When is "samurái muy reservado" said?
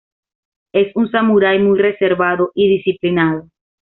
1.11-2.49